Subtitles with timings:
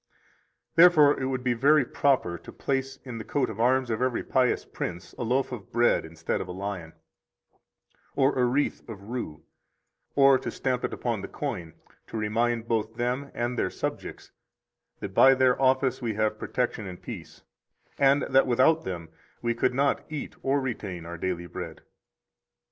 [0.71, 4.01] 75 Therefore it would be very proper to place in the coat of arms of
[4.01, 6.93] every pious prince a loaf of bread instead of a lion,
[8.15, 9.43] or a wreath of rue,
[10.15, 11.73] or to stamp it upon the coin,
[12.07, 14.31] to remind both them and their subjects
[15.01, 17.43] that by their office we have protection and peace,
[17.99, 19.07] and that without them
[19.43, 21.81] we could not eat and retain our daily bread.